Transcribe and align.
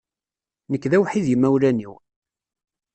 Nekk 0.71 0.83
d 0.91 0.93
awḥid 0.97 1.25
n 1.31 1.33
imawlan-iw. 1.33 1.93